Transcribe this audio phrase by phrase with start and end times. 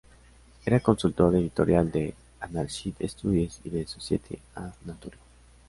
[0.65, 5.19] Era consultor editorial de Anarchist Studies y de Society and Nature.